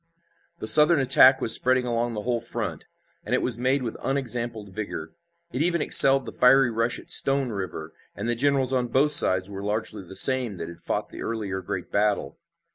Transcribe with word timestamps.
The 0.57 0.65
Southern 0.67 0.99
attack 0.99 1.41
was 1.41 1.53
spreading 1.53 1.85
along 1.85 2.15
the 2.15 2.23
whole 2.23 2.41
front, 2.41 2.87
and 3.23 3.35
it 3.35 3.41
was 3.43 3.59
made 3.59 3.83
with 3.83 3.95
unexampled 4.01 4.69
vigor. 4.73 5.13
It 5.51 5.61
even 5.61 5.79
excelled 5.79 6.25
the 6.25 6.31
fiery 6.31 6.71
rush 6.71 6.97
at 6.97 7.11
Stone 7.11 7.49
River, 7.51 7.93
and 8.15 8.27
the 8.27 8.33
generals 8.33 8.73
on 8.73 8.87
both 8.87 9.11
sides 9.11 9.47
were 9.47 9.61
largely 9.61 10.01
the 10.03 10.15
same 10.15 10.57
that 10.57 10.69
had 10.69 10.79
fought 10.79 11.09
the 11.09 11.21
earlier 11.21 11.61
great 11.61 11.91
battle. 11.91 12.39